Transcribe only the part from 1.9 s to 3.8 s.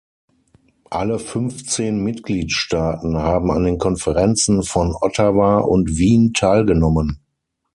Mitgliedstaaten haben an den